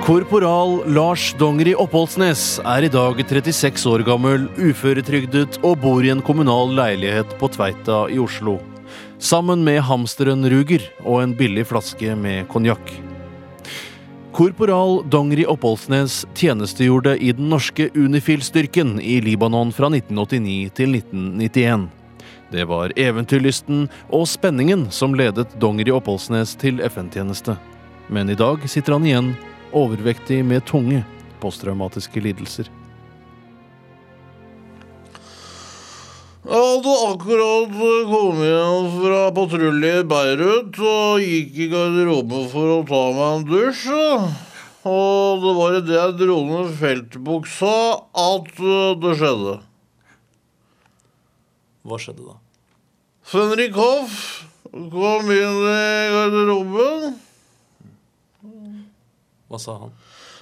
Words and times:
Korporal 0.00 0.78
Lars 0.88 1.34
Dongeri 1.36 1.74
Oppholdsnes 1.76 2.56
er 2.64 2.86
i 2.86 2.88
dag 2.90 3.18
36 3.20 3.82
år 3.90 4.02
gammel, 4.06 4.46
uføretrygdet 4.56 5.58
og 5.60 5.82
bor 5.82 6.00
i 6.00 6.08
en 6.08 6.22
kommunal 6.24 6.72
leilighet 6.72 7.34
på 7.36 7.50
Tveita 7.52 8.06
i 8.08 8.16
Oslo. 8.18 8.56
Sammen 9.20 9.60
med 9.66 9.82
hamsteren 9.84 10.46
Ruger 10.48 10.86
og 11.04 11.20
en 11.20 11.34
billig 11.36 11.66
flaske 11.68 12.16
med 12.16 12.48
konjakk. 12.48 12.94
Korporal 14.32 15.02
Dongeri 15.12 15.44
Oppholdsnes 15.44 16.22
tjenestegjorde 16.32 17.18
i 17.20 17.34
den 17.36 17.52
norske 17.52 17.90
Unifil-styrken 17.92 18.96
i 19.04 19.20
Libanon 19.20 19.68
fra 19.76 19.92
1989 19.92 20.72
til 20.80 20.96
1991. 20.96 21.90
Det 22.50 22.64
var 22.72 22.96
eventyrlysten 22.96 23.84
og 24.08 24.24
spenningen 24.32 24.88
som 24.90 25.12
ledet 25.12 25.52
Dongeri 25.60 25.92
Oppholdsnes 25.92 26.56
til 26.58 26.80
FN-tjeneste. 26.88 27.60
Men 28.08 28.32
i 28.32 28.38
dag 28.38 28.64
sitter 28.66 28.96
han 28.96 29.06
igjen 29.06 29.34
overvektig 29.76 30.42
med 30.44 30.66
tunge 30.68 31.04
posttraumatiske 31.40 32.20
lidelser. 32.22 32.68
Jeg 36.40 36.56
hadde 36.56 36.92
akkurat 37.06 37.74
kommet 38.08 38.48
hjem 38.48 38.86
fra 38.94 39.18
patrulje 39.36 39.90
i 40.00 40.04
Beirut 40.08 40.78
og 40.80 41.20
gikk 41.20 41.58
i 41.66 41.66
garderoben 41.70 42.46
for 42.50 42.76
å 42.78 42.84
ta 42.88 43.00
meg 43.12 43.26
en 43.36 43.44
dusj. 43.50 43.90
Og 44.88 45.42
det 45.44 45.52
var 45.58 45.76
idet 45.76 45.98
jeg 45.98 46.16
dro 46.22 46.38
ned 46.48 46.70
feltbuksa 46.80 47.74
at 48.24 48.48
det 49.02 49.12
skjedde. 49.20 49.58
Hva 51.84 52.00
skjedde 52.00 52.24
da? 52.24 52.38
Fenrik 53.30 53.76
Hoff 53.76 54.16
kom 54.72 55.30
inn 55.34 55.60
i 55.68 56.10
garderoben. 56.16 56.69
Sa 59.60 59.76
han? 59.84 59.94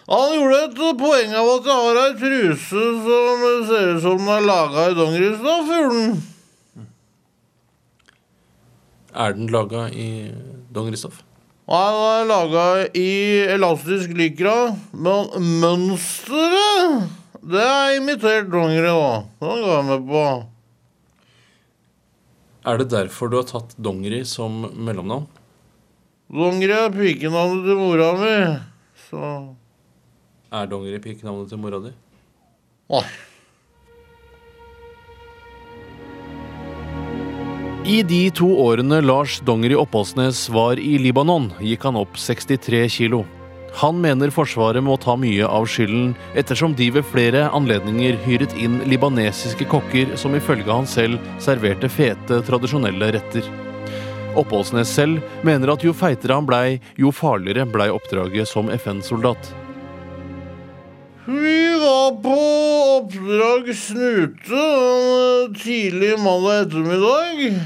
Han 0.09 0.35
gjorde 0.39 0.59
et 0.65 0.99
poeng 1.03 1.35
av 1.37 1.51
at 1.53 1.69
jeg 1.69 1.85
har 1.85 2.01
ei 2.07 2.13
truse 2.23 2.85
som 3.05 3.47
ser 3.69 3.91
ut 3.93 4.03
som 4.07 4.23
den 4.23 4.31
er 4.33 4.47
laga 4.47 4.87
i 4.89 4.97
dongeristoff. 4.97 5.73
gjorde 5.75 5.99
den. 5.99 6.21
Er 9.13 9.37
den 9.37 9.53
laga 9.53 9.89
i 9.93 10.09
dongeristoff? 10.73 11.21
Nei, 11.69 11.85
den 11.93 12.09
er 12.15 12.29
laga 12.31 12.67
i 12.97 13.09
elastisk 13.53 14.15
lykra, 14.17 14.57
men 14.97 15.51
mønsteret 15.61 17.11
det 17.49 17.63
er 17.63 17.97
imitert 17.97 18.49
dongeri, 18.53 18.89
da. 18.89 19.25
Den 19.41 19.61
går 19.63 19.75
jeg 19.75 19.85
med 19.89 20.07
på. 20.09 20.23
Er 22.69 22.81
det 22.81 22.89
derfor 22.93 23.31
du 23.31 23.39
har 23.39 23.47
tatt 23.49 23.77
dongeri 23.81 24.25
som 24.29 24.67
mellomnavn? 24.75 25.29
Dongeri 26.29 26.75
er 26.77 26.93
pikenavnet 26.93 27.65
til 27.65 27.79
mora 27.79 28.11
mi, 28.19 28.35
så 29.09 29.25
Er 30.49 30.69
dongeri 30.69 31.01
pikenavnet 31.03 31.51
til 31.51 31.61
mora 31.61 31.81
di? 31.85 31.91
Nei. 32.89 33.05
I 37.89 38.03
de 38.05 38.23
to 38.37 38.49
årene 38.61 38.99
Lars 39.01 39.39
Dongeri 39.45 39.77
Oppholdsnes 39.77 40.43
var 40.53 40.81
i 40.81 40.99
Libanon, 41.01 41.51
gikk 41.65 41.87
han 41.89 41.97
opp 42.01 42.17
63 42.21 42.83
kilo. 42.93 43.23
Han 43.81 44.01
mener 44.01 44.33
Forsvaret 44.35 44.85
må 44.85 44.97
ta 45.01 45.15
mye 45.21 45.47
av 45.47 45.69
skylden, 45.69 46.15
ettersom 46.37 46.75
de 46.77 46.91
ved 46.97 47.07
flere 47.09 47.47
anledninger 47.55 48.19
hyret 48.25 48.57
inn 48.61 48.81
libanesiske 48.89 49.69
kokker 49.73 50.17
som 50.21 50.37
ifølge 50.37 50.69
han 50.73 50.89
selv 50.89 51.21
serverte 51.45 51.89
fete, 51.93 52.43
tradisjonelle 52.49 53.13
retter. 53.17 53.49
Oppholdsnes 54.39 54.91
selv 54.95 55.23
mener 55.47 55.73
at 55.73 55.83
jo 55.83 55.95
feitere 55.97 56.37
han 56.39 56.47
blei, 56.47 56.79
jo 57.01 57.11
farligere 57.15 57.67
blei 57.67 57.89
oppdraget 57.91 58.49
som 58.51 58.71
FN-soldat. 58.71 59.51
Vi 61.29 61.57
var 61.83 62.15
på 62.23 62.37
oppdrag 62.99 63.67
Snute 63.77 64.63
en 64.63 65.59
tidlig 65.59 66.15
mandag 66.23 66.63
ettermiddag. 66.63 67.59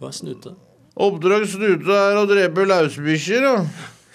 Hva 0.00 0.10
er 0.10 0.18
snute? 0.18 0.52
Oppdrag 1.00 1.46
Snute 1.48 1.96
er 1.96 2.18
å 2.20 2.26
drepe 2.28 2.66
lausbikkjer. 2.68 3.46
Ja. 3.46 3.56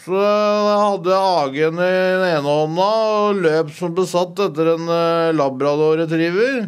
Så 0.05 0.19
jeg 0.21 0.81
hadde 0.83 1.17
Agen 1.17 1.79
i 1.81 1.89
den 1.89 2.27
ene 2.27 2.45
hånda 2.45 2.89
og 3.23 3.39
løp 3.41 3.71
som 3.73 3.95
besatt 3.97 4.37
etter 4.43 4.75
en 4.75 4.85
eh, 4.85 5.33
labrador 5.33 5.97
retriever 5.97 6.67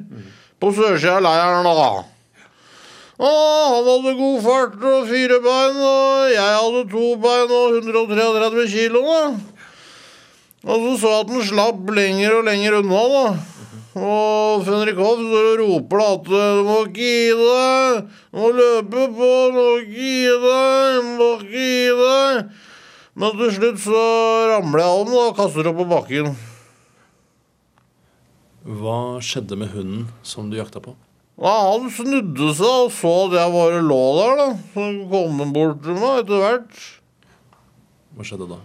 på 0.57 0.72
sørsida 0.74 1.19
av 1.19 1.25
leiren. 1.28 1.68
da. 1.68 2.16
Han 3.17 3.88
hadde 3.88 4.13
god 4.19 4.41
fart 4.45 4.81
og 4.85 5.07
fire 5.09 5.39
bein, 5.41 5.78
og 5.81 6.33
jeg 6.35 6.57
hadde 6.61 6.83
to 6.91 7.05
bein 7.22 7.53
og 7.57 7.78
133 7.79 8.66
kilo. 8.69 9.01
da. 9.07 9.22
Og 10.67 10.83
så 10.83 10.91
så 11.01 11.13
jeg 11.13 11.23
at 11.23 11.31
han 11.33 11.47
slapp 11.47 11.89
lenger 11.97 12.35
og 12.38 12.44
lenger 12.45 12.77
unna, 12.81 13.03
da. 13.13 13.23
Og 13.97 14.66
Fenrik 14.67 15.00
Hoff 15.01 15.17
står 15.23 15.47
og 15.50 15.61
roper 15.63 16.03
at 16.03 16.27
du 16.29 16.63
må 16.67 16.75
ikke 16.85 17.00
gi 17.00 17.31
deg, 17.39 18.11
du 18.29 18.38
må 18.38 18.51
løpe 18.53 19.07
på, 19.16 19.31
du 19.47 19.57
må 19.57 19.66
ikke 19.79 19.95
gi 19.95 20.19
deg, 20.44 21.00
du 21.00 21.09
må 21.17 21.29
ikke 21.39 21.50
gi 21.56 21.95
deg. 22.03 22.53
Men 23.17 23.39
til 23.39 23.56
slutt 23.56 23.81
så 23.88 24.03
ramler 24.51 24.83
jeg 24.83 25.01
om 25.01 25.17
og 25.23 25.33
kaster 25.39 25.72
opp 25.72 25.81
på 25.81 25.89
bakken. 25.89 26.29
Hva 28.67 29.00
skjedde 29.25 29.57
med 29.57 29.73
hunden 29.73 30.06
som 30.22 30.51
du 30.51 30.59
jakta 30.59 30.83
på? 30.83 30.94
Ja, 31.38 31.53
han 31.70 31.92
snudde 31.94 32.50
seg 32.58 32.88
og 32.88 32.94
så 32.98 33.12
at 33.28 33.36
jeg 33.38 33.53
bare 33.53 33.81
lå 33.86 34.00
der, 34.18 34.40
da. 34.40 34.48
Så 34.74 34.86
kom 35.12 35.44
han 35.44 35.53
bort 35.53 35.84
til 35.86 36.00
meg 36.00 36.24
etter 36.24 36.42
hvert. 36.42 36.80
Hva 38.18 38.25
skjedde 38.25 38.48
da? 38.50 38.58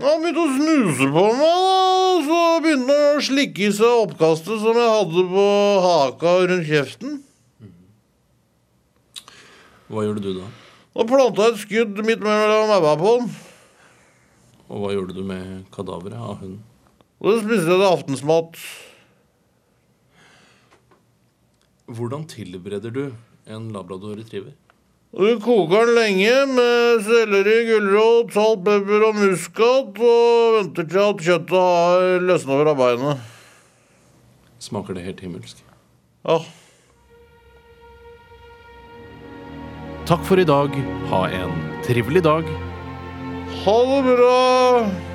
Han 0.00 0.20
begynte 0.20 0.42
å 0.44 0.50
snuse 0.58 1.08
på 1.14 1.24
meg, 1.38 1.40
da. 1.40 2.10
Så 2.26 2.40
begynte 2.66 2.98
han 2.98 3.16
å 3.16 3.24
slikke 3.24 3.64
i 3.64 3.70
seg 3.78 4.02
oppkastet 4.04 4.60
som 4.60 4.76
jeg 4.76 4.92
hadde 4.98 5.24
på 5.32 5.46
haka 5.86 6.34
rundt 6.50 6.68
kjeften. 6.68 7.16
Hva 9.90 10.04
gjorde 10.04 10.26
du 10.26 10.34
da? 10.42 10.50
Da 10.94 11.08
planta 11.08 11.48
jeg 11.48 11.56
et 11.56 11.64
skudd 11.64 12.04
midt 12.04 12.20
mellom 12.20 12.68
øynene 12.68 12.98
på 13.00 13.14
han. 13.16 13.32
Og 14.68 14.84
hva 14.84 14.92
gjorde 14.92 15.16
du 15.16 15.24
med 15.26 15.64
kadaveret 15.72 16.20
av 16.20 16.36
hunden? 16.44 16.60
Da 17.20 17.34
spiste 17.40 17.64
jeg 17.72 17.80
det 17.80 17.88
aftensmat. 17.88 18.60
Hvordan 21.90 22.22
tilbereder 22.30 22.92
du 22.94 23.04
en 23.50 23.70
labrador 23.74 24.14
retriever? 24.14 24.54
Du 25.10 25.40
koker 25.42 25.88
den 25.88 25.96
lenge 25.96 26.34
med 26.54 27.02
selleri, 27.02 27.56
gulrot, 27.66 28.30
salt, 28.30 28.62
pepper 28.62 29.08
og 29.08 29.18
muskat, 29.18 29.98
og 29.98 30.54
venter 30.60 30.86
til 30.86 31.02
at 31.02 31.24
kjøttet 31.26 31.56
har 31.58 32.22
løsna 32.28 32.60
fra 32.62 32.76
beinet. 32.78 33.26
Smaker 34.62 34.94
det 34.94 35.02
helt 35.08 35.26
himmelsk? 35.26 35.64
Ja. 36.28 36.38
Takk 40.06 40.22
for 40.30 40.38
i 40.38 40.46
dag. 40.46 40.78
Ha 41.10 41.24
en 41.42 41.54
trivelig 41.86 42.22
dag. 42.30 42.56
Ha 43.64 43.78
det 43.90 44.02
bra! 44.14 45.09